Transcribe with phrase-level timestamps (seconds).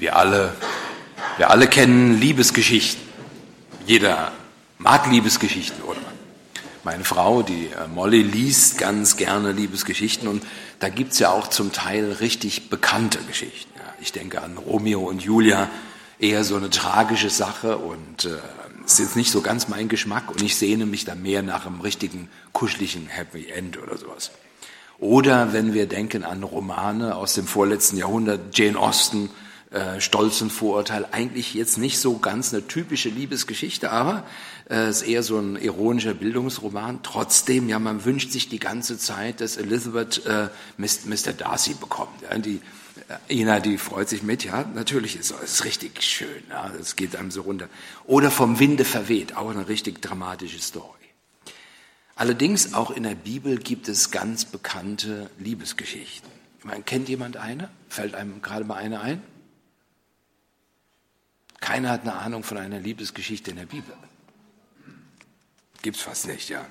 [0.00, 0.54] Wir alle,
[1.36, 3.02] wir alle kennen Liebesgeschichten.
[3.84, 4.32] Jeder
[4.78, 6.00] mag Liebesgeschichten, oder?
[6.84, 10.42] Meine Frau, die äh, Molly, liest ganz gerne Liebesgeschichten und
[10.78, 13.70] da gibt's ja auch zum Teil richtig bekannte Geschichten.
[13.76, 15.68] Ja, ich denke an Romeo und Julia,
[16.18, 18.38] eher so eine tragische Sache und äh,
[18.86, 21.82] ist jetzt nicht so ganz mein Geschmack und ich sehne mich da mehr nach einem
[21.82, 24.30] richtigen, kuscheligen Happy End oder sowas.
[24.98, 29.28] Oder wenn wir denken an Romane aus dem vorletzten Jahrhundert, Jane Austen,
[29.70, 34.24] äh, Stolz und Vorurteil, eigentlich jetzt nicht so ganz eine typische Liebesgeschichte, aber
[34.68, 37.00] äh, ist eher so ein ironischer Bildungsroman.
[37.02, 41.32] Trotzdem, ja, man wünscht sich die ganze Zeit, dass Elizabeth äh, Mr.
[41.32, 42.22] Darcy bekommt.
[42.22, 42.60] Ja, die
[43.28, 47.16] äh, Ina, die freut sich mit, ja, natürlich ist es richtig schön, ja, es geht
[47.16, 47.68] einem so runter.
[48.06, 50.98] Oder vom Winde verweht, auch eine richtig dramatische Story.
[52.16, 56.30] Allerdings auch in der Bibel gibt es ganz bekannte Liebesgeschichten.
[56.64, 57.70] Man kennt jemand eine?
[57.88, 59.22] Fällt einem gerade mal eine ein?
[61.60, 63.94] Keiner hat eine Ahnung von einer Liebesgeschichte in der Bibel.
[65.82, 66.66] Gibt's fast nicht, ja.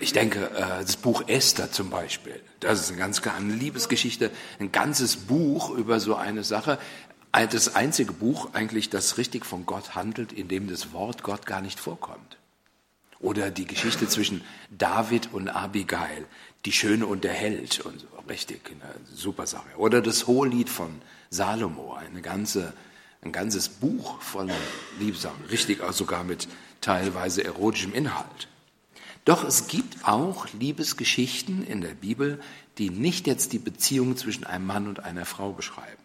[0.00, 4.72] Ich denke, äh, das Buch Esther zum Beispiel, das ist eine ganz kleine Liebesgeschichte, ein
[4.72, 6.78] ganzes Buch über so eine Sache.
[7.32, 11.60] Das einzige Buch eigentlich, das richtig von Gott handelt, in dem das Wort Gott gar
[11.60, 12.36] nicht vorkommt.
[13.18, 16.26] Oder die Geschichte zwischen David und Abigail,
[16.64, 19.66] die Schöne und der Held und so, richtig, eine super Sache.
[19.78, 22.72] Oder das Hohelied von Salomo, eine ganze
[23.24, 24.50] ein ganzes Buch von
[24.98, 26.48] Liebsamen, richtig auch sogar mit
[26.80, 28.48] teilweise erotischem Inhalt.
[29.24, 32.40] Doch es gibt auch Liebesgeschichten in der Bibel,
[32.76, 36.02] die nicht jetzt die Beziehung zwischen einem Mann und einer Frau beschreiben.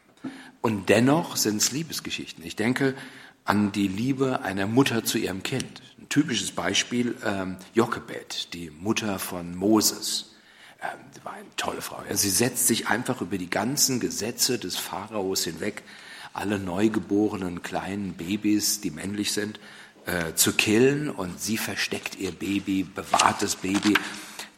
[0.62, 2.44] Und dennoch sind es Liebesgeschichten.
[2.45, 2.95] Ich denke
[3.44, 5.81] an die Liebe einer Mutter zu ihrem Kind.
[5.97, 10.36] Ein typisches Beispiel, ähm, Jochebed, die Mutter von Moses.
[10.81, 12.02] Ähm, war eine tolle Frau.
[12.08, 15.84] Ja, sie setzt sich einfach über die ganzen Gesetze des Pharaos hinweg
[16.33, 19.59] alle neugeborenen kleinen Babys, die männlich sind,
[20.05, 23.95] äh, zu killen und sie versteckt ihr Baby, bewahrt das Baby.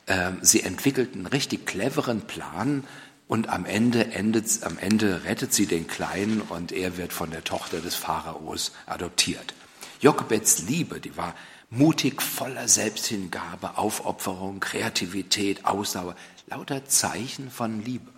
[0.05, 2.83] Äh, sie entwickelt einen richtig cleveren Plan
[3.27, 7.43] und am Ende, endet, am Ende rettet sie den Kleinen und er wird von der
[7.43, 9.53] Tochter des Pharaos adoptiert.
[10.01, 11.35] Jochebeds Liebe, die war
[11.69, 16.15] mutig, voller Selbsthingabe, Aufopferung, Kreativität, Ausdauer,
[16.47, 18.11] lauter Zeichen von Liebe.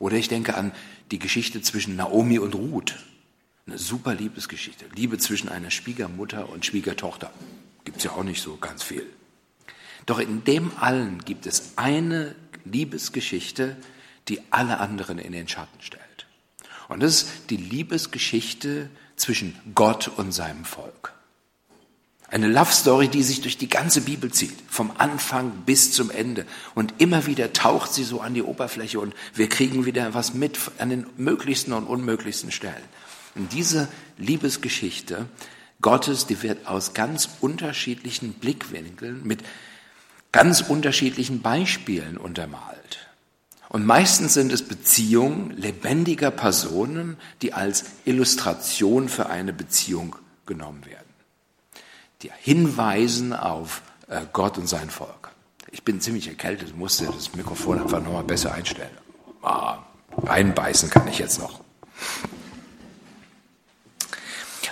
[0.00, 0.72] Oder ich denke an
[1.12, 2.96] die Geschichte zwischen Naomi und Ruth.
[3.66, 4.86] Eine super Liebesgeschichte.
[4.96, 7.30] Liebe zwischen einer Schwiegermutter und Schwiegertochter.
[7.84, 9.06] Gibt's ja auch nicht so ganz viel.
[10.06, 12.34] Doch in dem allen gibt es eine
[12.64, 13.76] Liebesgeschichte,
[14.28, 16.26] die alle anderen in den Schatten stellt.
[16.88, 21.12] Und das ist die Liebesgeschichte zwischen Gott und seinem Volk.
[22.30, 26.46] Eine Love Story, die sich durch die ganze Bibel zieht, vom Anfang bis zum Ende.
[26.76, 30.56] Und immer wieder taucht sie so an die Oberfläche und wir kriegen wieder was mit
[30.78, 32.84] an den möglichsten und unmöglichsten Stellen.
[33.34, 35.26] Und diese Liebesgeschichte
[35.82, 39.42] Gottes, die wird aus ganz unterschiedlichen Blickwinkeln mit
[40.30, 43.08] ganz unterschiedlichen Beispielen untermalt.
[43.70, 50.14] Und meistens sind es Beziehungen lebendiger Personen, die als Illustration für eine Beziehung
[50.46, 51.09] genommen werden
[52.22, 55.30] die hinweisen auf äh, Gott und sein Volk.
[55.70, 58.90] Ich bin ziemlich erkältet, musste das Mikrofon einfach nochmal besser einstellen.
[59.42, 59.78] Ah,
[60.22, 61.60] reinbeißen kann ich jetzt noch.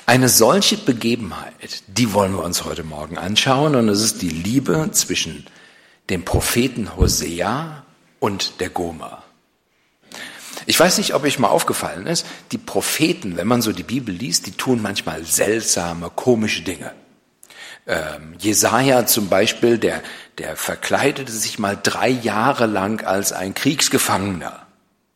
[0.06, 4.91] Eine solche Begebenheit, die wollen wir uns heute Morgen anschauen und es ist die Liebe
[4.92, 5.47] zwischen
[6.09, 7.84] dem Propheten Hosea
[8.19, 9.22] und der Gomer.
[10.65, 14.15] Ich weiß nicht, ob euch mal aufgefallen ist, die Propheten, wenn man so die Bibel
[14.15, 16.92] liest, die tun manchmal seltsame, komische Dinge.
[17.88, 20.03] Ähm, Jesaja zum Beispiel, der,
[20.37, 24.66] der verkleidete sich mal drei Jahre lang als ein Kriegsgefangener.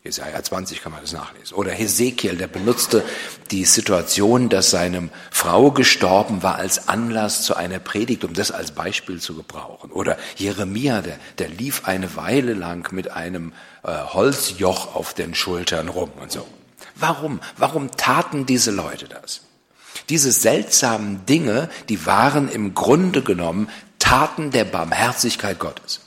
[0.03, 1.55] Jesaja 20 kann man das nachlesen.
[1.55, 3.05] Oder Hesekiel, der benutzte
[3.53, 8.73] die Situation, dass seine Frau gestorben war, als Anlass zu einer Predigt, um das als
[8.73, 9.93] Beispiel zu gebrauchen.
[9.93, 13.53] Oder Jeremia, der, der lief eine Weile lang mit einem
[13.85, 16.49] äh, Holzjoch auf den Schultern rum und so.
[16.97, 17.41] Warum?
[17.57, 19.43] Warum taten diese Leute das?
[20.09, 23.69] Diese seltsamen Dinge, die waren im Grunde genommen
[23.99, 26.01] Taten der Barmherzigkeit Gottes.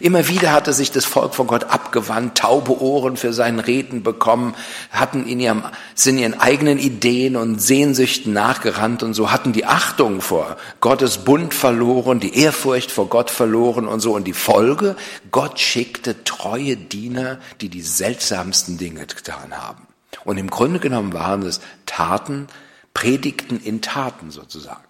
[0.00, 4.54] Immer wieder hatte sich das Volk von Gott abgewandt, taube Ohren für seinen Reden bekommen,
[4.90, 5.62] hatten in ihrem,
[5.94, 11.54] sind ihren eigenen Ideen und Sehnsüchten nachgerannt und so hatten die Achtung vor Gottes Bund
[11.54, 14.14] verloren, die Ehrfurcht vor Gott verloren und so.
[14.14, 14.96] Und die Folge,
[15.30, 19.86] Gott schickte treue Diener, die die seltsamsten Dinge getan haben.
[20.24, 22.48] Und im Grunde genommen waren es Taten
[22.94, 24.84] Predigten in Taten sozusagen.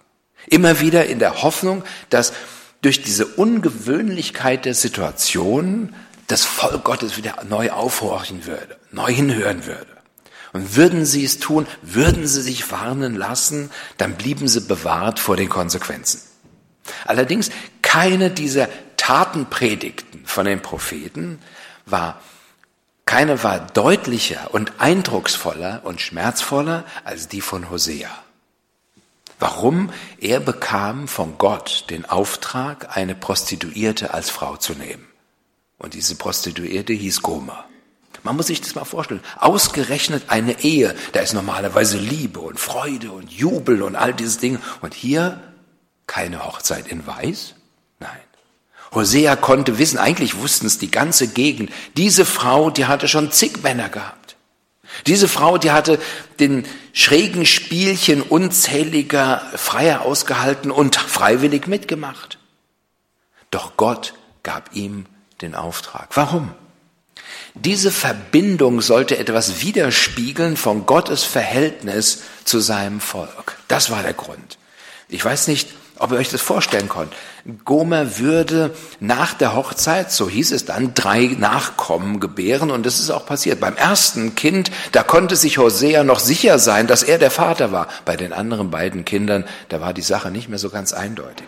[0.47, 2.33] Immer wieder in der Hoffnung, dass
[2.81, 5.95] durch diese Ungewöhnlichkeit der Situation
[6.27, 9.87] das Volk Gottes wieder neu aufhorchen würde, neu hinhören würde.
[10.53, 15.35] Und würden sie es tun, würden sie sich warnen lassen, dann blieben sie bewahrt vor
[15.35, 16.21] den Konsequenzen.
[17.05, 17.49] Allerdings
[17.81, 21.39] keine dieser Tatenpredigten von den Propheten
[21.85, 22.21] war,
[23.05, 28.09] keine war deutlicher und eindrucksvoller und schmerzvoller als die von Hosea.
[29.39, 29.91] Warum?
[30.19, 35.05] Er bekam von Gott den Auftrag, eine Prostituierte als Frau zu nehmen.
[35.77, 37.65] Und diese Prostituierte hieß Gomer.
[38.23, 39.21] Man muss sich das mal vorstellen.
[39.37, 44.59] Ausgerechnet eine Ehe, da ist normalerweise Liebe und Freude und Jubel und all diese Dinge.
[44.81, 45.41] Und hier
[46.07, 47.54] keine Hochzeit in Weiß?
[48.95, 53.61] Hosea konnte wissen, eigentlich wussten es die ganze Gegend, diese Frau, die hatte schon zig
[53.61, 54.35] Männer gehabt.
[55.05, 55.99] Diese Frau, die hatte
[56.39, 62.39] den schrägen Spielchen unzähliger Freier ausgehalten und freiwillig mitgemacht.
[63.51, 64.13] Doch Gott
[64.43, 65.05] gab ihm
[65.41, 66.09] den Auftrag.
[66.15, 66.53] Warum?
[67.53, 73.57] Diese Verbindung sollte etwas widerspiegeln von Gottes Verhältnis zu seinem Volk.
[73.67, 74.57] Das war der Grund.
[75.07, 75.69] Ich weiß nicht,
[75.99, 77.13] ob ihr euch das vorstellen könnt.
[77.63, 83.11] Gomer würde nach der Hochzeit, so hieß es dann, drei Nachkommen gebären und das ist
[83.11, 83.59] auch passiert.
[83.59, 87.87] Beim ersten Kind, da konnte sich Hosea noch sicher sein, dass er der Vater war.
[88.03, 91.47] Bei den anderen beiden Kindern, da war die Sache nicht mehr so ganz eindeutig.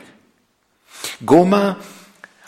[1.26, 1.78] Gomer,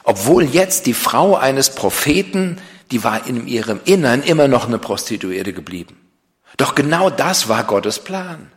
[0.04, 2.60] obwohl jetzt die Frau eines Propheten,
[2.92, 5.98] die war in ihrem Innern immer noch eine Prostituierte geblieben.
[6.58, 8.52] Doch genau das war Gottes Plan.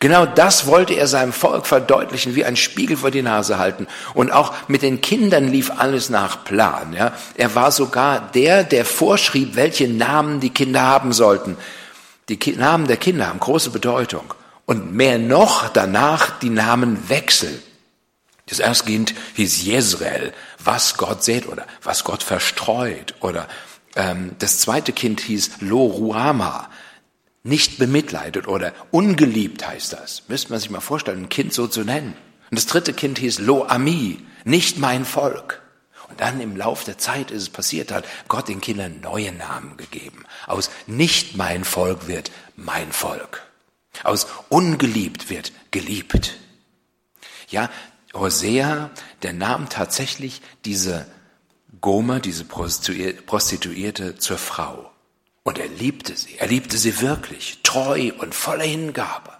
[0.00, 3.86] Genau das wollte er seinem Volk verdeutlichen, wie ein Spiegel vor die Nase halten.
[4.14, 6.92] Und auch mit den Kindern lief alles nach Plan.
[6.92, 7.12] Ja.
[7.34, 11.56] Er war sogar der, der vorschrieb, welche Namen die Kinder haben sollten.
[12.28, 14.34] Die Namen der Kinder haben große Bedeutung.
[14.66, 17.62] Und mehr noch danach die Namen wechseln.
[18.46, 20.32] Das erste Kind hieß Jezreel,
[20.62, 23.14] was Gott sät oder was Gott verstreut.
[23.20, 23.48] Oder
[23.96, 26.68] ähm, das zweite Kind hieß Lo Ruama,
[27.48, 30.24] nicht bemitleidet oder ungeliebt heißt das.
[30.28, 32.14] Müsste man sich mal vorstellen, ein Kind so zu nennen.
[32.50, 35.62] Und das dritte Kind hieß Lo Ami, nicht mein Volk.
[36.08, 39.76] Und dann im Lauf der Zeit ist es passiert, hat Gott den Kindern neue Namen
[39.76, 40.24] gegeben.
[40.46, 43.46] Aus nicht mein Volk wird mein Volk.
[44.04, 46.36] Aus ungeliebt wird geliebt.
[47.48, 47.70] Ja,
[48.14, 48.90] Hosea,
[49.22, 51.06] der nahm tatsächlich diese
[51.80, 54.90] Gomer, diese Prostituierte zur Frau.
[55.48, 56.36] Und er liebte sie.
[56.36, 59.32] Er liebte sie wirklich, treu und voller Hingabe.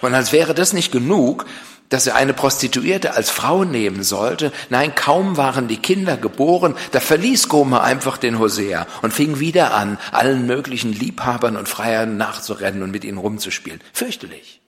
[0.00, 1.44] Und als wäre das nicht genug,
[1.88, 4.52] dass er eine Prostituierte als Frau nehmen sollte.
[4.70, 9.74] Nein, kaum waren die Kinder geboren, da verließ Gomer einfach den Hosea und fing wieder
[9.74, 13.80] an, allen möglichen Liebhabern und Freiern nachzurennen und mit ihnen rumzuspielen.
[13.92, 14.60] Fürchterlich.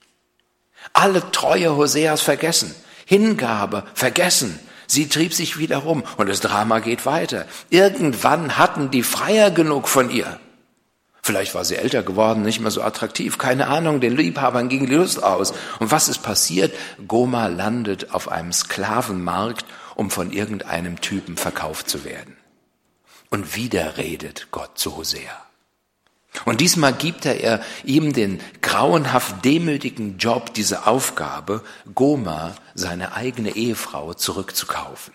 [0.91, 2.75] Alle Treue Hoseas vergessen,
[3.05, 4.59] Hingabe vergessen,
[4.91, 7.45] Sie trieb sich wieder rum und das Drama geht weiter.
[7.69, 10.37] Irgendwann hatten die Freier genug von ihr.
[11.21, 14.95] Vielleicht war sie älter geworden, nicht mehr so attraktiv, keine Ahnung, den Liebhabern ging die
[14.95, 15.53] Lust aus.
[15.79, 16.73] Und was ist passiert?
[17.07, 19.65] Goma landet auf einem Sklavenmarkt,
[19.95, 22.35] um von irgendeinem Typen verkauft zu werden.
[23.29, 25.50] Und wieder redet Gott zu Hosea.
[26.45, 31.63] Und diesmal gibt er ihm den grauenhaft demütigen Job, diese Aufgabe,
[31.93, 35.13] Goma, seine eigene Ehefrau, zurückzukaufen.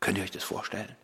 [0.00, 0.94] Könnt ihr euch das vorstellen?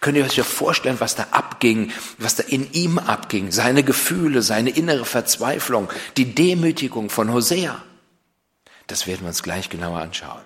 [0.00, 4.42] Könnt ihr euch ja vorstellen, was da abging, was da in ihm abging, seine Gefühle,
[4.42, 7.82] seine innere Verzweiflung, die Demütigung von Hosea?
[8.86, 10.42] Das werden wir uns gleich genauer anschauen.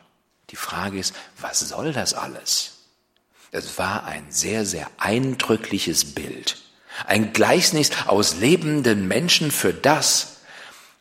[0.51, 2.75] Die Frage ist, was soll das alles?
[3.53, 6.59] Es war ein sehr, sehr eindrückliches Bild
[7.07, 10.39] ein Gleichnis aus lebenden Menschen für das,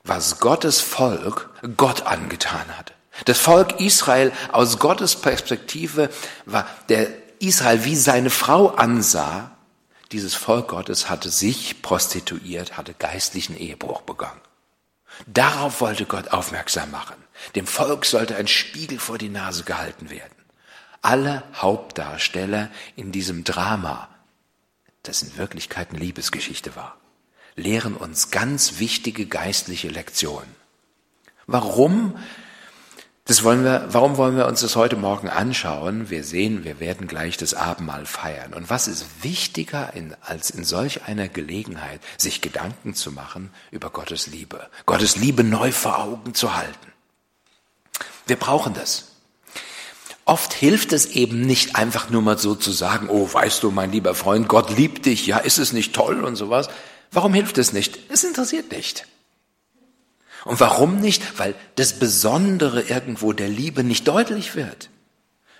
[0.03, 2.93] was Gottes Volk Gott angetan hat.
[3.25, 6.09] Das Volk Israel aus Gottes Perspektive
[6.45, 7.07] war der
[7.39, 9.51] Israel wie seine Frau ansah.
[10.11, 14.39] Dieses Volk Gottes hatte sich prostituiert, hatte geistlichen Ehebruch begangen.
[15.25, 17.15] Darauf wollte Gott aufmerksam machen.
[17.55, 20.35] Dem Volk sollte ein Spiegel vor die Nase gehalten werden.
[21.01, 24.09] Alle Hauptdarsteller in diesem Drama
[25.07, 26.97] das in Wirklichkeit eine Liebesgeschichte war,
[27.55, 30.55] lehren uns ganz wichtige geistliche Lektionen.
[31.47, 32.17] Warum?
[33.25, 36.09] Das wollen wir, warum wollen wir uns das heute Morgen anschauen?
[36.09, 38.53] Wir sehen, wir werden gleich das Abendmahl feiern.
[38.53, 43.89] Und was ist wichtiger, in, als in solch einer Gelegenheit, sich Gedanken zu machen über
[43.89, 46.93] Gottes Liebe, Gottes Liebe neu vor Augen zu halten?
[48.27, 49.16] Wir brauchen das.
[50.27, 53.93] Oft hilft es eben nicht einfach nur mal so zu sagen, oh, weißt du, mein
[53.93, 56.67] lieber Freund, Gott liebt dich, ja, ist es nicht toll und sowas.
[57.13, 57.97] Warum hilft es nicht?
[58.09, 59.07] Es interessiert nicht.
[60.43, 61.39] Und warum nicht?
[61.39, 64.89] Weil das Besondere irgendwo der Liebe nicht deutlich wird.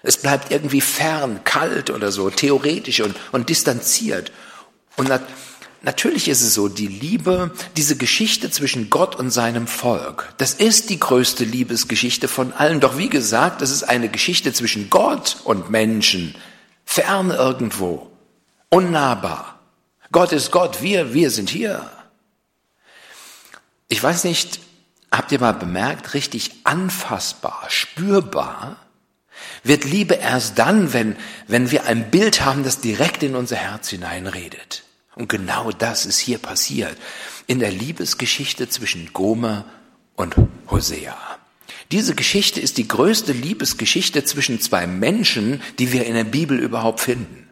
[0.04, 4.34] Es bleibt irgendwie fern, kalt oder so, theoretisch und, und distanziert.
[4.98, 5.10] Und
[5.82, 10.90] natürlich ist es so, die Liebe, diese Geschichte zwischen Gott und seinem Volk, das ist
[10.90, 12.80] die größte Liebesgeschichte von allen.
[12.80, 16.36] Doch wie gesagt, das ist eine Geschichte zwischen Gott und Menschen,
[16.86, 18.10] fern irgendwo,
[18.70, 19.60] unnahbar.
[20.12, 21.90] Gott ist Gott, wir, wir sind hier.
[23.90, 24.60] Ich weiß nicht,
[25.12, 28.78] habt ihr mal bemerkt, richtig anfassbar, spürbar,
[29.64, 31.16] wird Liebe erst dann, wenn,
[31.48, 34.84] wenn wir ein Bild haben, das direkt in unser Herz hineinredet.
[35.18, 36.96] Und genau das ist hier passiert
[37.48, 39.66] in der Liebesgeschichte zwischen Gomer
[40.16, 40.36] und
[40.70, 41.18] Hosea.
[41.92, 47.00] Diese Geschichte ist die größte Liebesgeschichte zwischen zwei Menschen, die wir in der Bibel überhaupt
[47.00, 47.48] finden.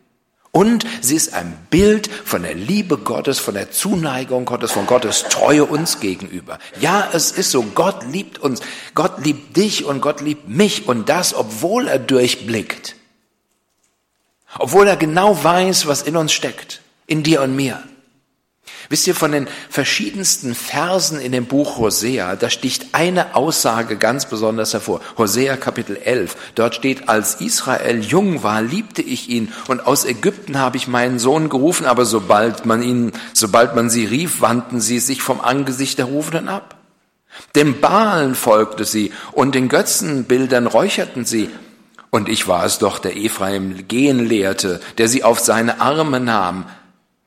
[0.51, 5.23] Und sie ist ein Bild von der Liebe Gottes, von der Zuneigung Gottes, von Gottes
[5.29, 6.59] Treue uns gegenüber.
[6.79, 8.61] Ja, es ist so, Gott liebt uns,
[8.93, 12.95] Gott liebt dich und Gott liebt mich und das, obwohl er durchblickt.
[14.57, 17.81] Obwohl er genau weiß, was in uns steckt, in dir und mir.
[18.89, 24.27] Wisst ihr, von den verschiedensten Versen in dem Buch Hosea, da sticht eine Aussage ganz
[24.27, 25.01] besonders hervor.
[25.17, 26.35] Hosea Kapitel 11.
[26.55, 31.19] Dort steht, als Israel jung war, liebte ich ihn und aus Ägypten habe ich meinen
[31.19, 35.97] Sohn gerufen, aber sobald man ihn, sobald man sie rief, wandten sie sich vom Angesicht
[35.97, 36.75] der Rufenden ab.
[37.55, 41.49] Dem Baalen folgte sie und den Götzenbildern räucherten sie.
[42.09, 46.65] Und ich war es doch, der Ephraim gehen lehrte, der sie auf seine Arme nahm.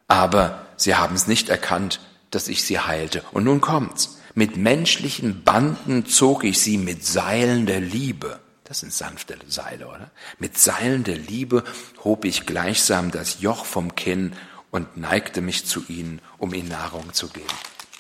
[0.09, 2.00] Aber sie haben es nicht erkannt,
[2.31, 3.23] dass ich sie heilte.
[3.33, 4.19] Und nun kommt's.
[4.35, 8.41] Mit menschlichen Banden zog ich sie mit Seilen der Liebe.
[8.65, 10.11] Das sind sanfte Seile, oder?
[10.38, 11.65] Mit Seilen der Liebe
[12.05, 14.33] hob ich gleichsam das Joch vom Kinn
[14.71, 17.47] und neigte mich zu ihnen, um ihnen Nahrung zu geben.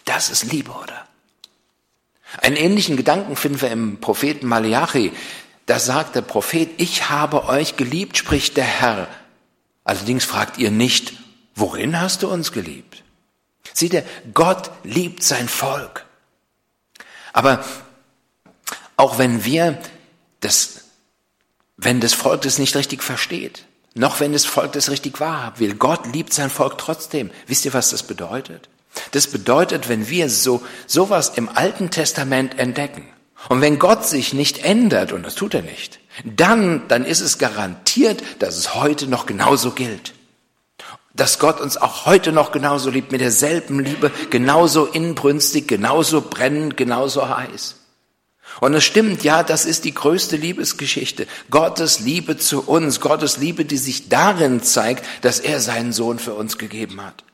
[0.04, 1.06] Das ist Liebe, oder?
[2.42, 5.12] Einen ähnlichen Gedanken finden wir im Propheten Malachi.
[5.66, 9.08] Da sagt der Prophet, ich habe euch geliebt, spricht der Herr.
[9.84, 11.14] Allerdings fragt ihr nicht,
[11.58, 13.02] Worin hast du uns geliebt?
[13.74, 16.06] Sieh dir, Gott liebt sein Volk.
[17.32, 17.64] Aber
[18.96, 19.76] auch wenn wir
[20.38, 20.84] das,
[21.76, 25.74] wenn das Volk das nicht richtig versteht, noch wenn das Volk das richtig wahrhaben will,
[25.74, 27.32] Gott liebt sein Volk trotzdem.
[27.48, 28.68] Wisst ihr, was das bedeutet?
[29.10, 33.08] Das bedeutet, wenn wir so, sowas im Alten Testament entdecken,
[33.48, 37.38] und wenn Gott sich nicht ändert, und das tut er nicht, dann, dann ist es
[37.38, 40.12] garantiert, dass es heute noch genauso gilt
[41.18, 46.76] dass Gott uns auch heute noch genauso liebt, mit derselben Liebe, genauso inbrünstig, genauso brennend,
[46.76, 47.74] genauso heiß.
[48.60, 51.26] Und es stimmt, ja, das ist die größte Liebesgeschichte.
[51.50, 56.34] Gottes Liebe zu uns, Gottes Liebe, die sich darin zeigt, dass er seinen Sohn für
[56.34, 57.24] uns gegeben hat.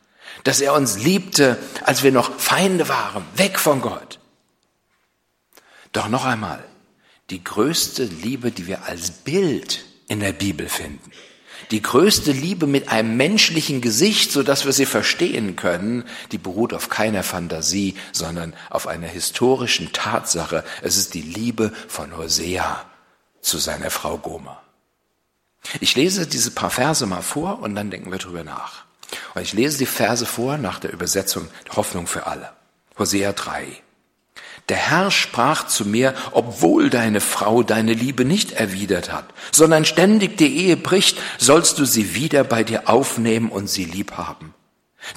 [0.44, 4.18] Dass er uns liebte, als wir noch Feinde waren, weg von Gott.
[5.92, 6.64] Doch noch einmal,
[7.30, 11.10] die größte Liebe, die wir als Bild in der Bibel finden,
[11.70, 16.74] die größte Liebe mit einem menschlichen Gesicht, so dass wir sie verstehen können, die beruht
[16.74, 20.64] auf keiner Fantasie, sondern auf einer historischen Tatsache.
[20.82, 22.84] Es ist die Liebe von Hosea
[23.40, 24.62] zu seiner Frau Gomer.
[25.80, 28.84] Ich lese diese paar Verse mal vor und dann denken wir drüber nach.
[29.34, 32.52] Und ich lese die Verse vor nach der Übersetzung Hoffnung für alle.
[32.98, 33.83] Hosea 3.
[34.70, 40.38] Der Herr sprach zu mir, obwohl deine Frau deine Liebe nicht erwidert hat, sondern ständig
[40.38, 44.54] die Ehe bricht, sollst du sie wieder bei dir aufnehmen und sie lieb haben.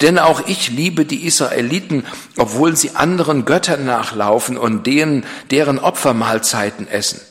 [0.01, 6.89] Denn auch ich liebe die Israeliten, obwohl sie anderen Göttern nachlaufen und denen, deren Opfermahlzeiten
[6.89, 7.21] essen.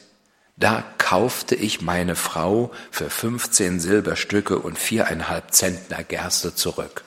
[0.57, 7.05] Da kaufte ich meine Frau für 15 Silberstücke und viereinhalb Zentner Gerste zurück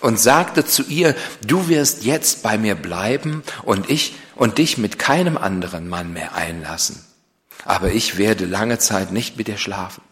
[0.00, 1.14] und sagte zu ihr,
[1.46, 6.34] du wirst jetzt bei mir bleiben und ich und dich mit keinem anderen Mann mehr
[6.34, 7.04] einlassen.
[7.66, 10.02] Aber ich werde lange Zeit nicht mit dir schlafen.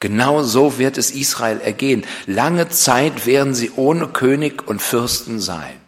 [0.00, 2.06] Genau so wird es Israel ergehen.
[2.24, 5.78] Lange Zeit werden sie ohne König und Fürsten sein.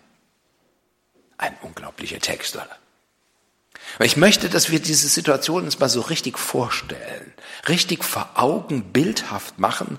[1.38, 2.68] Ein unglaublicher Text, oder?
[4.00, 7.32] Ich möchte, dass wir diese Situation uns mal so richtig vorstellen,
[7.70, 9.98] richtig vor Augen bildhaft machen,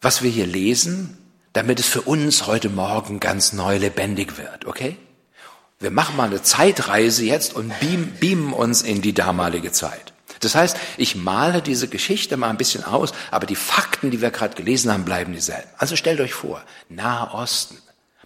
[0.00, 1.18] was wir hier lesen
[1.52, 4.96] damit es für uns heute Morgen ganz neu lebendig wird, okay?
[5.82, 10.12] Wir machen mal eine Zeitreise jetzt und beam, beamen uns in die damalige Zeit.
[10.40, 14.30] Das heißt, ich male diese Geschichte mal ein bisschen aus, aber die Fakten, die wir
[14.30, 15.70] gerade gelesen haben, bleiben dieselben.
[15.78, 17.78] Also stellt euch vor, Nahe Osten,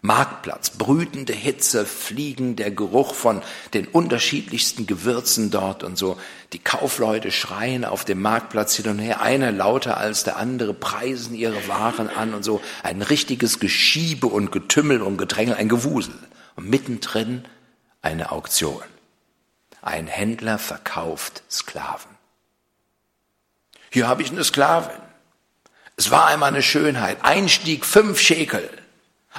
[0.02, 3.40] Marktplatz, brütende Hitze, Fliegen, der Geruch von
[3.72, 6.16] den unterschiedlichsten Gewürzen dort und so.
[6.54, 11.36] Die Kaufleute schreien auf dem Marktplatz hin und her, einer lauter als der andere, preisen
[11.36, 12.60] ihre Waren an und so.
[12.82, 16.14] Ein richtiges Geschiebe und Getümmel und Gedrängel, ein Gewusel.
[16.56, 17.44] Und mittendrin
[18.02, 18.82] eine Auktion.
[19.82, 22.10] Ein Händler verkauft Sklaven.
[23.90, 24.96] Hier habe ich eine Sklavin.
[25.96, 27.18] Es war einmal eine Schönheit.
[27.22, 28.68] Einstieg fünf Schekel.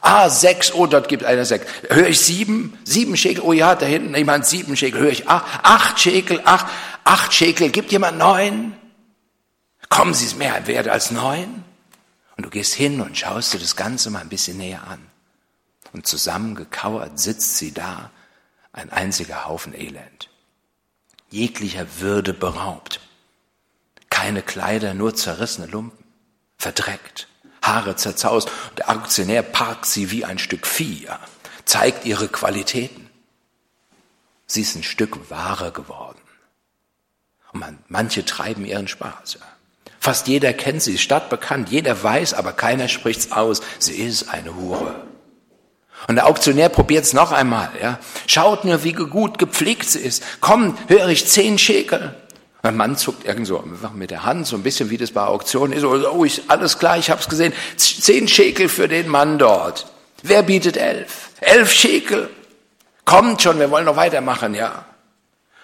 [0.01, 1.65] Ah, sechs, oh, dort gibt einer sechs.
[1.89, 2.77] Höre ich sieben?
[2.83, 3.43] Sieben Schekel?
[3.43, 5.01] Oh ja, da hinten jemand sieben Schekel.
[5.01, 6.41] Höre ich acht, acht Schekel?
[6.45, 6.67] Acht,
[7.03, 7.69] acht Schekel.
[7.69, 8.75] Gibt jemand neun?
[9.89, 11.63] Kommen Sie es mehr wert als neun?
[12.37, 14.99] Und du gehst hin und schaust dir das Ganze mal ein bisschen näher an.
[15.95, 18.11] Und zusammengekauert sitzt sie da,
[18.73, 20.29] ein einziger Haufen Elend.
[21.29, 22.99] Jeglicher Würde beraubt.
[24.09, 26.03] Keine Kleider, nur zerrissene Lumpen.
[26.57, 27.29] Verdreckt.
[27.61, 28.49] Haare zerzaust.
[28.71, 31.07] Und der Aktionär parkt sie wie ein Stück Vieh,
[31.63, 33.09] zeigt ihre Qualitäten.
[34.47, 36.19] Sie ist ein Stück Ware geworden.
[37.53, 39.39] Und man, manche treiben ihren Spaß.
[40.01, 43.61] Fast jeder kennt sie, stadtbekannt, jeder weiß, aber keiner spricht's aus.
[43.79, 45.14] Sie ist eine Hure.
[46.07, 47.99] Und der Auktionär probiert's noch einmal, ja.
[48.27, 50.23] Schaut nur, wie gut gepflegt sie ist.
[50.39, 52.13] Komm, höre ich zehn Schekel.
[52.61, 55.23] Mein Mann zuckt irgend so einfach mit der Hand, so ein bisschen wie das bei
[55.23, 55.83] Auktionen ist.
[55.83, 57.53] Oh, ich, alles klar, ich hab's gesehen.
[57.77, 59.87] Zehn Schekel für den Mann dort.
[60.23, 61.29] Wer bietet elf?
[61.41, 62.29] Elf Schekel.
[63.05, 64.85] Kommt schon, wir wollen noch weitermachen, ja.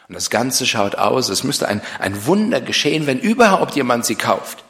[0.08, 4.16] Und das Ganze schaut aus, es müsste ein, ein Wunder geschehen, wenn überhaupt jemand sie
[4.16, 4.64] kauft.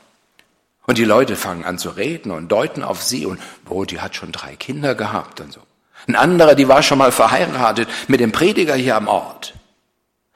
[0.92, 4.14] Und die Leute fangen an zu reden und deuten auf sie und, oh, die hat
[4.14, 5.62] schon drei Kinder gehabt und so.
[6.06, 9.54] Ein anderer, die war schon mal verheiratet mit dem Prediger hier am Ort.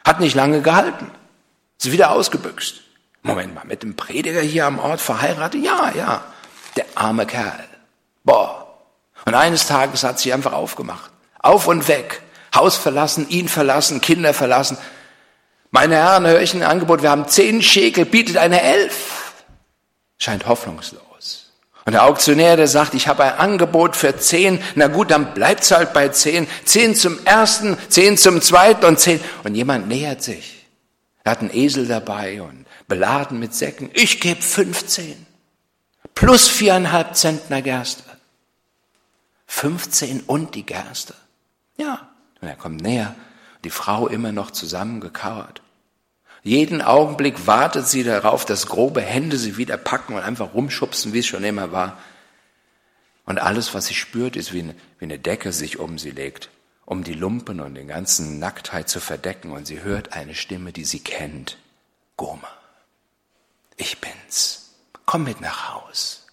[0.05, 1.11] Hat nicht lange gehalten.
[1.77, 2.75] Ist wieder ausgebüxt.
[3.21, 5.61] Moment mal, mit dem Prediger hier am Ort verheiratet?
[5.61, 6.23] Ja, ja.
[6.77, 7.67] Der arme Kerl.
[8.23, 8.77] Boah.
[9.25, 11.11] Und eines Tages hat sie einfach aufgemacht.
[11.37, 12.21] Auf und weg.
[12.55, 14.77] Haus verlassen, ihn verlassen, Kinder verlassen.
[15.71, 19.14] Meine Herren, höre ich ein Angebot, wir haben zehn Schekel, bietet eine elf.
[20.17, 21.51] Scheint hoffnungslos.
[21.85, 25.69] Und der Auktionär, der sagt, ich habe ein Angebot für zehn, na gut, dann bleibt's
[25.69, 26.47] halt bei zehn.
[26.65, 29.19] Zehn zum ersten, zehn zum zweiten und zehn.
[29.43, 30.65] Und jemand nähert sich.
[31.23, 33.91] Er hat einen Esel dabei und beladen mit Säcken.
[33.93, 35.25] Ich gebe 15.
[36.15, 38.03] Plus viereinhalb Zentner Gerste.
[39.47, 41.13] 15 und die Gerste.
[41.77, 42.09] Ja.
[42.41, 43.15] Und er kommt näher.
[43.63, 45.61] Die Frau immer noch zusammengekauert.
[46.45, 51.19] Jeden Augenblick wartet sie darauf, dass grobe Hände sie wieder packen und einfach rumschubsen, wie
[51.19, 51.97] es schon immer war.
[53.25, 56.51] Und alles, was sie spürt, ist wie eine, wie eine Decke sich um sie legt,
[56.85, 59.53] um die Lumpen und den ganzen Nacktheit zu verdecken.
[59.53, 61.57] Und sie hört eine Stimme, die sie kennt.
[62.15, 62.47] Goma,
[63.75, 64.75] ich bin's.
[65.07, 66.27] Komm mit nach Haus.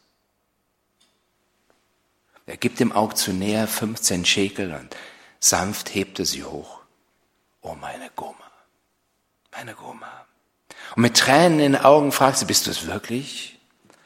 [2.44, 4.94] Er gibt dem Auktionär 15 Schekel und
[5.40, 6.80] sanft hebt er sie hoch.
[7.62, 8.41] Oh, meine Goma
[9.52, 10.26] meine Goma.
[10.96, 13.58] Und mit Tränen in den Augen fragt sie, bist du es wirklich?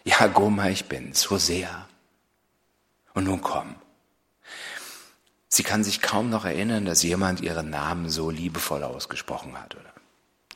[0.04, 1.88] Ja, Goma, ich bin's, Hosea.
[3.14, 3.76] Und nun komm.
[5.48, 9.92] Sie kann sich kaum noch erinnern, dass jemand ihren Namen so liebevoll ausgesprochen hat, oder?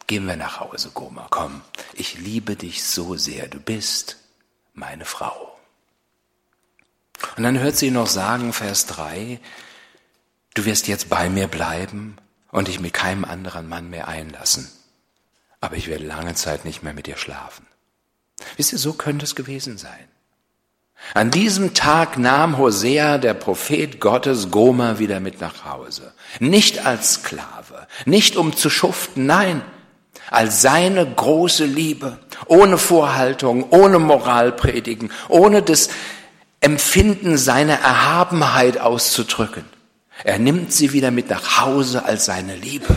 [0.06, 1.62] Gehen wir nach Hause, Goma, komm.
[1.94, 4.18] Ich liebe dich so sehr, du bist
[4.74, 5.56] meine Frau.
[7.36, 9.40] Und dann hört sie noch sagen, Vers 3,
[10.54, 12.16] du wirst jetzt bei mir bleiben
[12.50, 14.70] und dich mit keinem anderen Mann mehr einlassen
[15.60, 17.66] aber ich werde lange Zeit nicht mehr mit dir schlafen.
[18.56, 20.08] Wisst ihr, so könnte es gewesen sein.
[21.14, 26.12] An diesem Tag nahm Hosea, der Prophet Gottes, Goma wieder mit nach Hause.
[26.40, 29.62] Nicht als Sklave, nicht um zu schuften, nein,
[30.30, 35.88] als seine große Liebe, ohne Vorhaltung, ohne Moralpredigen, ohne das
[36.60, 39.64] Empfinden seiner Erhabenheit auszudrücken.
[40.22, 42.94] Er nimmt sie wieder mit nach Hause als seine Liebe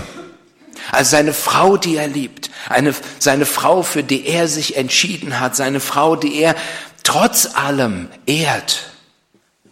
[0.91, 5.55] als seine Frau, die er liebt, eine, seine Frau, für die er sich entschieden hat,
[5.55, 6.55] seine Frau, die er
[7.03, 8.93] trotz allem ehrt.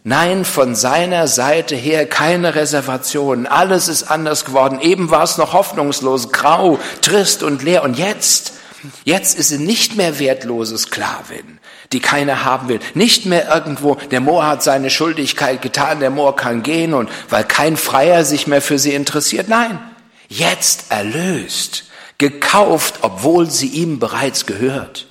[0.03, 3.45] Nein, von seiner Seite her keine Reservationen.
[3.45, 4.79] Alles ist anders geworden.
[4.81, 7.83] Eben war es noch hoffnungslos, grau, trist und leer.
[7.83, 8.53] Und jetzt,
[9.03, 11.59] jetzt ist sie nicht mehr wertlose Sklavin,
[11.93, 12.79] die keiner haben will.
[12.95, 17.43] Nicht mehr irgendwo, der Moor hat seine Schuldigkeit getan, der Moor kann gehen und weil
[17.43, 19.49] kein Freier sich mehr für sie interessiert.
[19.49, 19.77] Nein,
[20.31, 21.85] jetzt erlöst,
[22.17, 25.07] gekauft, obwohl sie ihm bereits gehört.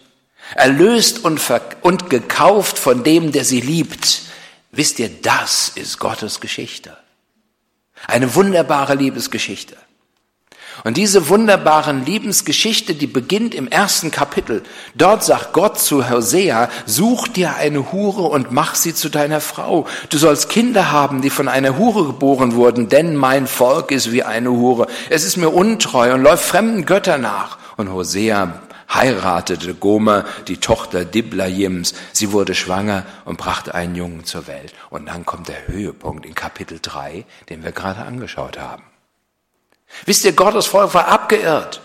[0.54, 1.40] Erlöst und,
[1.82, 4.22] und gekauft von dem, der sie liebt.
[4.72, 6.96] Wisst ihr, das ist Gottes Geschichte.
[8.06, 9.76] Eine wunderbare Liebesgeschichte.
[10.84, 14.62] Und diese wunderbaren Liebensgeschichte, die beginnt im ersten Kapitel.
[14.94, 19.86] Dort sagt Gott zu Hosea, such dir eine Hure und mach sie zu deiner Frau.
[20.08, 24.22] Du sollst Kinder haben, die von einer Hure geboren wurden, denn mein Volk ist wie
[24.22, 24.86] eine Hure.
[25.10, 27.58] Es ist mir untreu und läuft fremden Göttern nach.
[27.76, 28.60] Und Hosea
[28.92, 31.94] heiratete Gomer, die Tochter Diblajims.
[32.12, 34.74] Sie wurde schwanger und brachte einen Jungen zur Welt.
[34.90, 38.82] Und dann kommt der Höhepunkt in Kapitel 3, den wir gerade angeschaut haben.
[40.06, 41.80] Wisst ihr, Gottes Volk war abgeirrt.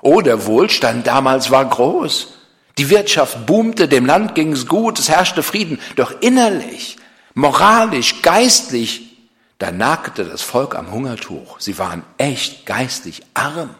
[0.00, 2.34] Oh, der Wohlstand damals war groß.
[2.78, 5.80] Die Wirtschaft boomte, dem Land ging es gut, es herrschte Frieden.
[5.96, 6.96] Doch innerlich
[7.34, 9.18] moralisch, geistlich,
[9.58, 11.60] da nagte das Volk am Hungertuch.
[11.60, 13.74] Sie waren echt geistlich arm.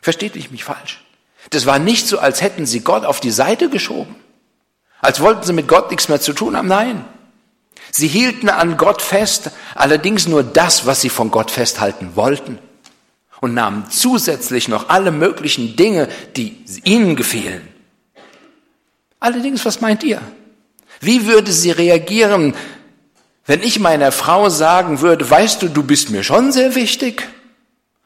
[0.00, 1.04] Versteht ich mich falsch?
[1.50, 4.16] Das war nicht so, als hätten sie Gott auf die Seite geschoben.
[5.00, 6.68] Als wollten sie mit Gott nichts mehr zu tun haben.
[6.68, 7.04] Nein.
[7.90, 12.58] Sie hielten an Gott fest, allerdings nur das, was sie von Gott festhalten wollten.
[13.40, 17.66] Und nahmen zusätzlich noch alle möglichen Dinge, die ihnen gefielen.
[19.20, 20.20] Allerdings, was meint ihr?
[21.00, 22.54] Wie würde sie reagieren,
[23.46, 27.26] wenn ich meiner Frau sagen würde, weißt du, du bist mir schon sehr wichtig?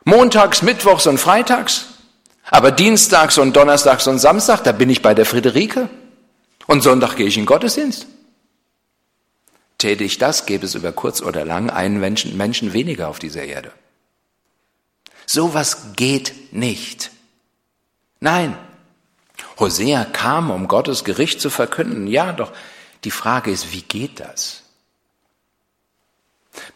[0.05, 1.87] Montags, Mittwochs und Freitags?
[2.51, 5.89] Aber Dienstags und Donnerstags und Samstag, da bin ich bei der Friederike.
[6.67, 8.07] Und Sonntag gehe ich in Gottesdienst.
[9.83, 13.73] Täte ich das, gäbe es über kurz oder lang einen Menschen, weniger auf dieser Erde.
[15.27, 17.11] Sowas geht nicht.
[18.21, 18.57] Nein.
[19.59, 22.07] Hosea kam, um Gottes Gericht zu verkünden.
[22.07, 22.53] Ja, doch
[23.03, 24.63] die Frage ist, wie geht das?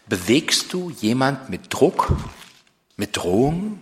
[0.07, 2.11] Bewegst du jemand mit Druck,
[2.97, 3.79] mit Drohung?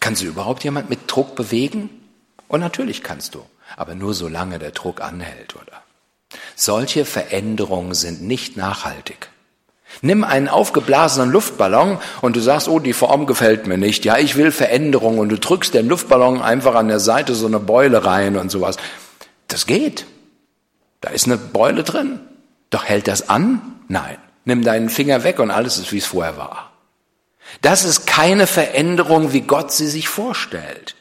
[0.00, 1.88] Kannst du überhaupt jemand mit Druck bewegen?
[2.48, 5.84] Und natürlich kannst du, aber nur solange der Druck anhält, oder?
[6.56, 9.30] Solche Veränderungen sind nicht nachhaltig.
[10.02, 14.04] Nimm einen aufgeblasenen Luftballon und du sagst, oh, die Form gefällt mir nicht.
[14.04, 17.58] Ja, ich will Veränderung und du drückst den Luftballon einfach an der Seite so eine
[17.58, 18.76] Beule rein und sowas.
[19.48, 20.06] Das geht.
[21.00, 22.20] Da ist eine Beule drin.
[22.70, 23.60] Doch hält das an?
[23.88, 24.18] Nein.
[24.44, 26.72] Nimm deinen Finger weg und alles ist, wie es vorher war.
[27.62, 30.94] Das ist keine Veränderung, wie Gott sie sich vorstellt.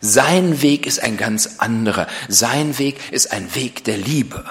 [0.00, 2.06] Sein Weg ist ein ganz anderer.
[2.28, 4.44] Sein Weg ist ein Weg der Liebe.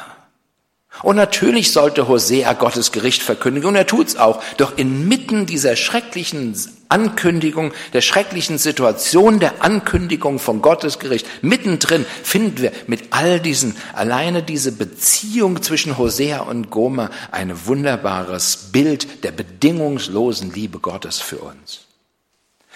[1.04, 4.42] Und natürlich sollte Hosea Gottes Gericht verkündigen, und er tut's auch.
[4.58, 6.56] Doch inmitten dieser schrecklichen
[6.88, 13.76] Ankündigung, der schrecklichen Situation der Ankündigung von Gottes Gericht, mittendrin finden wir mit all diesen,
[13.94, 21.40] alleine diese Beziehung zwischen Hosea und Gomer, ein wunderbares Bild der bedingungslosen Liebe Gottes für
[21.40, 21.85] uns.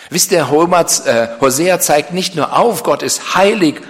[0.09, 3.81] Wisst ihr, äh, Hosea zeigt nicht nur auf, Gott ist heilig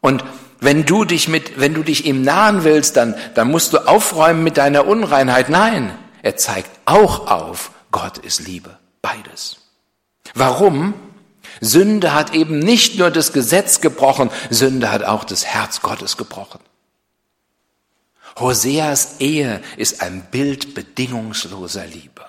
[0.00, 0.24] und
[0.60, 4.44] wenn du dich mit, wenn du dich ihm nahen willst, dann, dann musst du aufräumen
[4.44, 5.48] mit deiner Unreinheit.
[5.48, 8.78] Nein, er zeigt auch auf, Gott ist Liebe.
[9.02, 9.56] Beides.
[10.34, 10.94] Warum?
[11.60, 16.60] Sünde hat eben nicht nur das Gesetz gebrochen, Sünde hat auch das Herz Gottes gebrochen.
[18.38, 22.22] Hoseas Ehe ist ein Bild bedingungsloser Liebe.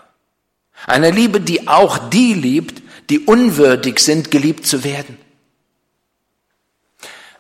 [0.86, 5.18] Eine Liebe, die auch die liebt, die unwürdig sind, geliebt zu werden.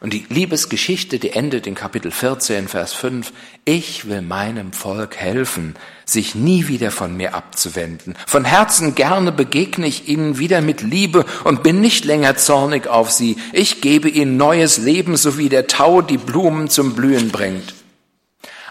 [0.03, 3.31] Und die Liebesgeschichte, die endet in Kapitel 14, Vers 5.
[3.63, 8.15] Ich will meinem Volk helfen, sich nie wieder von mir abzuwenden.
[8.27, 13.11] Von Herzen gerne begegne ich ihnen wieder mit Liebe und bin nicht länger zornig auf
[13.11, 13.37] sie.
[13.53, 17.73] Ich gebe ihnen neues Leben, so wie der Tau die Blumen zum Blühen bringt.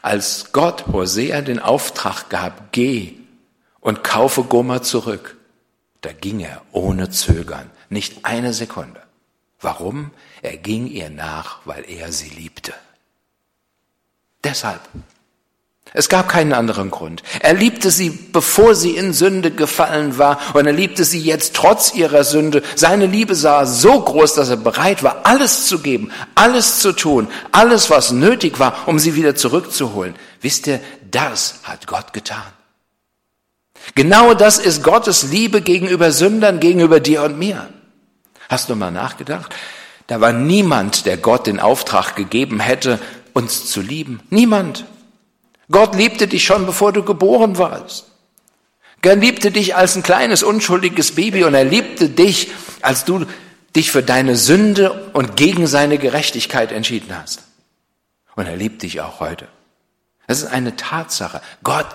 [0.02, 3.14] Als Gott Hosea den Auftrag gab, geh
[3.80, 5.38] und kaufe Goma zurück,
[6.02, 9.00] da ging er ohne Zögern, nicht eine Sekunde.
[9.60, 10.10] Warum?
[10.42, 12.74] Er ging ihr nach, weil er sie liebte.
[14.42, 14.80] Deshalb.
[15.94, 17.22] Es gab keinen anderen Grund.
[17.40, 21.94] Er liebte sie, bevor sie in Sünde gefallen war, und er liebte sie jetzt trotz
[21.94, 22.62] ihrer Sünde.
[22.76, 27.28] Seine Liebe sah so groß, dass er bereit war, alles zu geben, alles zu tun,
[27.52, 30.16] alles, was nötig war, um sie wieder zurückzuholen.
[30.40, 32.42] Wisst ihr, das hat Gott getan.
[33.94, 37.68] Genau das ist Gottes Liebe gegenüber Sündern, gegenüber dir und mir.
[38.48, 39.54] Hast du mal nachgedacht?
[40.06, 42.98] Da war niemand, der Gott den Auftrag gegeben hätte,
[43.32, 44.20] uns zu lieben.
[44.30, 44.84] Niemand.
[45.70, 48.06] Gott liebte dich schon, bevor du geboren warst.
[49.02, 52.50] Er liebte dich als ein kleines, unschuldiges Baby und er liebte dich,
[52.82, 53.26] als du
[53.74, 57.42] dich für deine Sünde und gegen seine Gerechtigkeit entschieden hast.
[58.36, 59.48] Und er liebt dich auch heute.
[60.26, 61.40] Das ist eine Tatsache.
[61.64, 61.86] Gott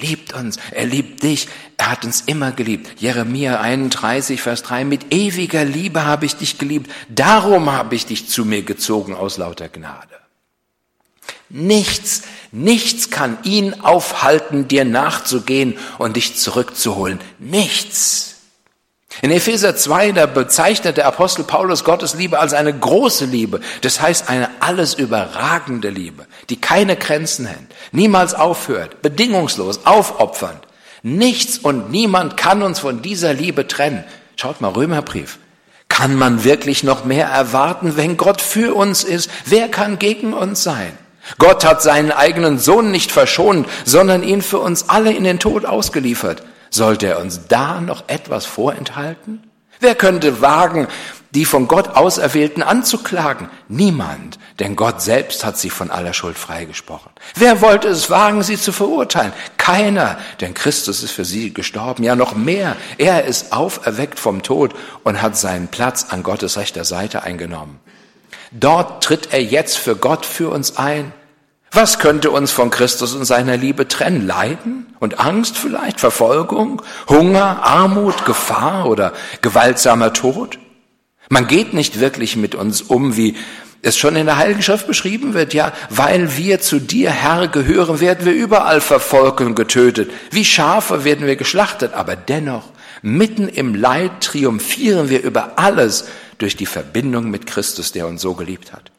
[0.00, 3.00] liebt uns, er liebt dich, er hat uns immer geliebt.
[3.00, 8.28] Jeremia 31, Vers 3, mit ewiger Liebe habe ich dich geliebt, darum habe ich dich
[8.28, 10.16] zu mir gezogen aus lauter Gnade.
[11.48, 17.20] Nichts, nichts kann ihn aufhalten, dir nachzugehen und dich zurückzuholen.
[17.38, 18.35] Nichts.
[19.22, 23.60] In Epheser 2, da bezeichnet der Apostel Paulus Gottes Liebe als eine große Liebe.
[23.80, 30.60] Das heißt eine alles überragende Liebe, die keine Grenzen hält, niemals aufhört, bedingungslos, aufopfernd.
[31.02, 34.04] Nichts und niemand kann uns von dieser Liebe trennen.
[34.36, 35.38] Schaut mal, Römerbrief.
[35.88, 39.30] Kann man wirklich noch mehr erwarten, wenn Gott für uns ist?
[39.46, 40.92] Wer kann gegen uns sein?
[41.38, 45.64] Gott hat seinen eigenen Sohn nicht verschont, sondern ihn für uns alle in den Tod
[45.64, 46.42] ausgeliefert.
[46.70, 49.42] Sollte er uns da noch etwas vorenthalten?
[49.80, 50.88] Wer könnte wagen,
[51.32, 53.50] die von Gott Auserwählten anzuklagen?
[53.68, 57.12] Niemand, denn Gott selbst hat sie von aller Schuld freigesprochen.
[57.34, 59.34] Wer wollte es wagen, sie zu verurteilen?
[59.58, 62.04] Keiner, denn Christus ist für sie gestorben.
[62.04, 62.76] Ja, noch mehr.
[62.96, 64.74] Er ist auferweckt vom Tod
[65.04, 67.80] und hat seinen Platz an Gottes rechter Seite eingenommen.
[68.50, 71.12] Dort tritt er jetzt für Gott für uns ein.
[71.76, 74.26] Was könnte uns von Christus und seiner Liebe trennen?
[74.26, 79.12] Leiden und Angst vielleicht, Verfolgung, Hunger, Armut, Gefahr oder
[79.42, 80.58] gewaltsamer Tod?
[81.28, 83.36] Man geht nicht wirklich mit uns um, wie
[83.82, 88.00] es schon in der Heiligen Schrift beschrieben wird, ja, weil wir zu dir, Herr, gehören,
[88.00, 90.10] werden wir überall verfolgt und getötet.
[90.30, 92.70] Wie Schafe werden wir geschlachtet, aber dennoch,
[93.02, 96.06] mitten im Leid triumphieren wir über alles
[96.38, 98.92] durch die Verbindung mit Christus, der uns so geliebt hat.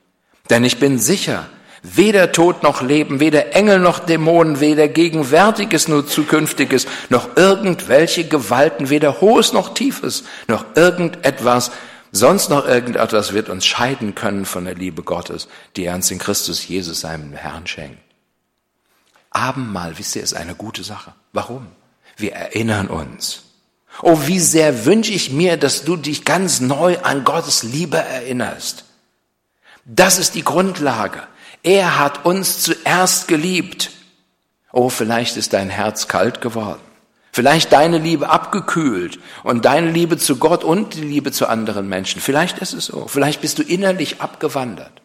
[0.52, 1.48] Denn ich bin sicher,
[1.96, 8.90] weder Tod noch Leben, weder Engel noch Dämonen, weder Gegenwärtiges noch Zukünftiges, noch irgendwelche Gewalten,
[8.90, 11.72] weder Hohes noch Tiefes, noch irgendetwas,
[12.12, 16.20] sonst noch irgendetwas wird uns scheiden können von der Liebe Gottes, die er uns in
[16.20, 18.00] Christus Jesus, seinem Herrn, schenkt.
[19.30, 21.14] Abendmahl, wisst ihr, ist eine gute Sache.
[21.34, 21.68] Warum?
[22.16, 23.44] Wir erinnern uns.
[24.02, 28.86] Oh, wie sehr wünsche ich mir, dass du dich ganz neu an Gottes Liebe erinnerst.
[29.86, 31.24] Das ist die Grundlage.
[31.64, 33.92] Er hat uns zuerst geliebt.
[34.72, 36.82] Oh, vielleicht ist dein Herz kalt geworden.
[37.32, 42.20] Vielleicht deine Liebe abgekühlt und deine Liebe zu Gott und die Liebe zu anderen Menschen.
[42.22, 43.08] Vielleicht ist es so.
[43.08, 45.02] Vielleicht bist du innerlich abgewandert.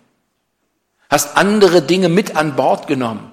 [1.11, 3.31] Hast andere Dinge mit an Bord genommen.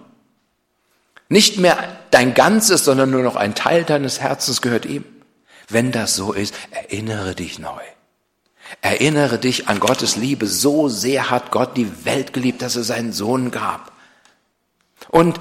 [1.30, 1.78] Nicht mehr
[2.12, 5.06] dein Ganzes, sondern nur noch ein Teil deines Herzens gehört ihm.
[5.69, 7.82] Wenn das so ist, erinnere dich neu.
[8.82, 10.47] Erinnere dich an Gottes Liebe.
[10.47, 13.91] So sehr hat Gott die Welt geliebt, dass er seinen Sohn gab.
[15.10, 15.39] Und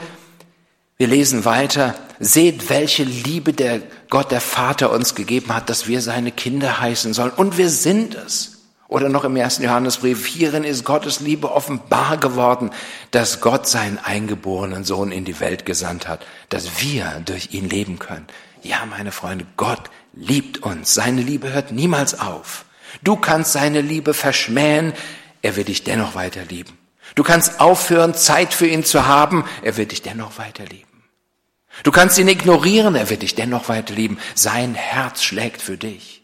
[0.96, 6.00] wir lesen weiter, seht, welche Liebe der Gott, der Vater uns gegeben hat, dass wir
[6.00, 7.30] seine Kinder heißen sollen.
[7.30, 8.54] Und wir sind es.
[8.88, 12.70] Oder noch im ersten Johannesbrief, hierin ist Gottes Liebe offenbar geworden,
[13.10, 17.98] dass Gott seinen eingeborenen Sohn in die Welt gesandt hat, dass wir durch ihn leben
[17.98, 18.26] können.
[18.62, 20.94] Ja, meine Freunde, Gott liebt uns.
[20.94, 22.64] Seine Liebe hört niemals auf.
[23.03, 24.92] Du kannst seine Liebe verschmähen,
[25.42, 26.77] er wird dich dennoch weiter lieben.
[27.14, 30.87] Du kannst aufhören, Zeit für ihn zu haben, er wird dich dennoch weiter lieben.
[31.85, 34.18] Du kannst ihn ignorieren, er wird dich dennoch weiter lieben.
[34.35, 36.22] Sein Herz schlägt für dich.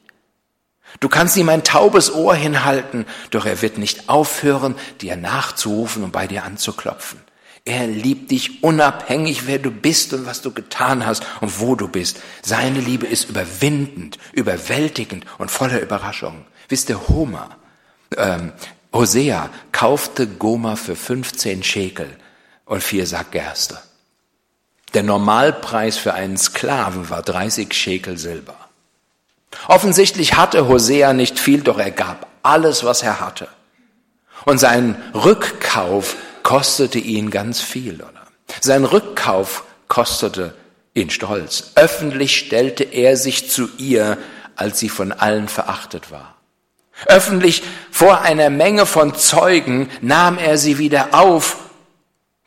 [1.01, 6.13] Du kannst ihm ein taubes Ohr hinhalten, doch er wird nicht aufhören, dir nachzurufen und
[6.13, 7.21] bei dir anzuklopfen.
[7.65, 11.89] Er liebt dich unabhängig, wer du bist und was du getan hast und wo du
[11.89, 12.21] bist.
[12.43, 16.45] Seine Liebe ist überwindend, überwältigend und voller Überraschungen.
[16.69, 17.51] Wisst ihr, Homer,
[18.17, 18.53] ähm,
[18.93, 22.17] Hosea kaufte Goma für 15 Schekel
[22.65, 23.79] und vier Sack Gerste.
[24.95, 28.57] Der Normalpreis für einen Sklaven war 30 Schekel Silber.
[29.67, 33.49] Offensichtlich hatte Hosea nicht viel, doch er gab alles, was er hatte.
[34.45, 38.13] Und sein Rückkauf kostete ihn ganz viel, oder?
[38.61, 40.55] Sein Rückkauf kostete
[40.93, 41.73] ihn Stolz.
[41.75, 44.19] Öffentlich stellte er sich zu ihr,
[44.55, 46.34] als sie von allen verachtet war.
[47.07, 51.59] Öffentlich vor einer Menge von Zeugen nahm er sie wieder auf,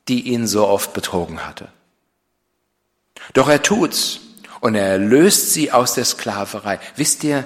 [0.07, 1.67] die ihn so oft betrogen hatte.
[3.33, 4.21] Doch er tut's
[4.61, 6.79] und er löst sie aus der Sklaverei.
[6.95, 7.45] Wisst ihr,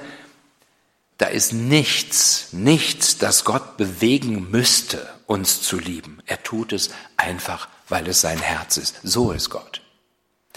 [1.18, 6.20] da ist nichts, nichts, das Gott bewegen müsste, uns zu lieben.
[6.26, 9.00] Er tut es einfach, weil es sein Herz ist.
[9.04, 9.82] So ist Gott.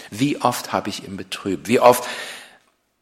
[0.09, 1.67] Wie oft habe ich ihn betrübt?
[1.67, 2.03] Wie oft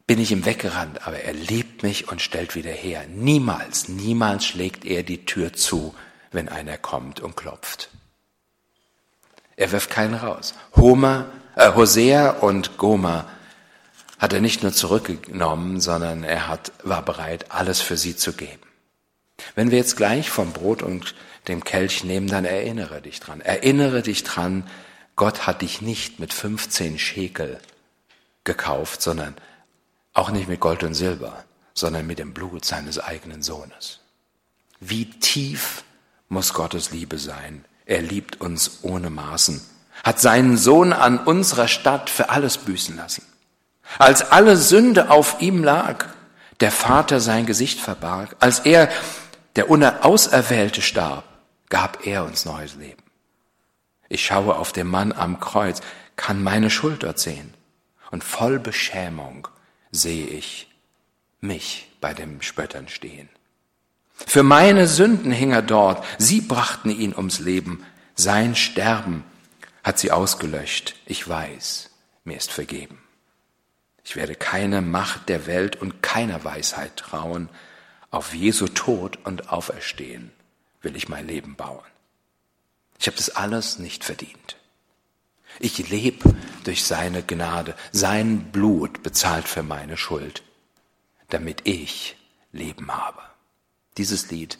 [0.06, 1.06] bin ich ihm weggerannt?
[1.06, 3.04] Aber er liebt mich und stellt wieder her.
[3.08, 5.94] Niemals, niemals schlägt er die Tür zu,
[6.32, 7.90] wenn einer kommt und klopft.
[9.56, 10.54] Er wirft keinen raus.
[10.76, 13.26] Homer äh, Hosea und Goma
[14.18, 18.62] hat er nicht nur zurückgenommen, sondern er hat, war bereit, alles für sie zu geben.
[19.54, 21.14] Wenn wir jetzt gleich vom Brot und
[21.48, 23.40] dem Kelch nehmen, dann erinnere dich dran.
[23.40, 24.68] Erinnere dich dran,
[25.16, 27.60] Gott hat dich nicht mit 15 Schekel
[28.44, 29.34] gekauft, sondern
[30.14, 34.00] auch nicht mit Gold und Silber, sondern mit dem Blut seines eigenen Sohnes.
[34.80, 35.84] Wie tief
[36.28, 37.64] muss Gottes Liebe sein?
[37.84, 39.60] Er liebt uns ohne Maßen
[40.04, 43.24] hat seinen Sohn an unserer Stadt für alles büßen lassen.
[43.98, 46.06] Als alle Sünde auf ihm lag,
[46.60, 48.88] der Vater sein Gesicht verbarg, als er,
[49.56, 49.70] der
[50.04, 51.24] Auserwählte, starb,
[51.68, 53.02] gab er uns neues Leben.
[54.08, 55.80] Ich schaue auf den Mann am Kreuz,
[56.16, 57.54] kann meine Schuld dort sehen,
[58.10, 59.48] und voll Beschämung
[59.94, 60.68] sehe ich
[61.40, 63.28] mich bei dem Spöttern stehen.
[64.14, 69.24] Für meine Sünden hing er dort, sie brachten ihn ums Leben, sein Sterben
[69.82, 70.96] hat sie ausgelöscht.
[71.06, 71.90] Ich weiß,
[72.24, 72.98] mir ist vergeben.
[74.04, 77.48] Ich werde keine Macht der Welt und keiner Weisheit trauen.
[78.10, 80.30] Auf Jesu Tod und Auferstehen
[80.82, 81.84] will ich mein Leben bauen.
[82.98, 84.56] Ich habe das alles nicht verdient.
[85.60, 87.74] Ich lebe durch seine Gnade.
[87.92, 90.42] Sein Blut bezahlt für meine Schuld,
[91.28, 92.16] damit ich
[92.52, 93.22] Leben habe.
[93.96, 94.58] Dieses Lied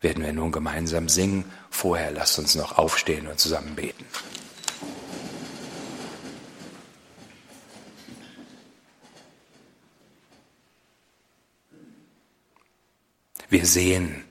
[0.00, 1.44] werden wir nun gemeinsam singen.
[1.70, 4.04] Vorher lasst uns noch aufstehen und zusammen beten.
[13.50, 14.24] Wir sehen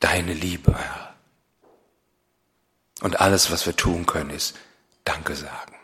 [0.00, 1.14] deine Liebe, Herr.
[3.00, 4.56] Und alles, was wir tun können, ist
[5.06, 5.76] Danke sagen.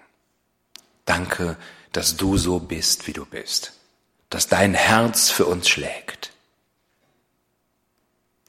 [1.05, 1.57] Danke,
[1.93, 3.73] dass du so bist, wie du bist.
[4.29, 6.33] Dass dein Herz für uns schlägt.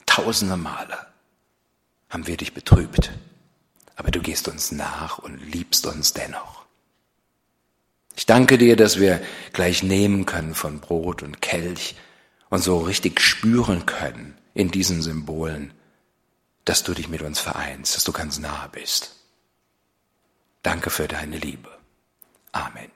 [0.04, 1.06] Tausende Male
[2.10, 3.12] haben wir dich betrübt,
[3.96, 6.64] aber du gehst uns nach und liebst uns dennoch.
[8.16, 11.94] Ich danke dir, dass wir gleich nehmen können von Brot und Kelch
[12.50, 15.72] und so richtig spüren können in diesen Symbolen,
[16.64, 19.23] dass du dich mit uns vereinst, dass du ganz nahe bist.
[20.64, 21.68] Danke für deine Liebe.
[22.52, 22.90] Amen.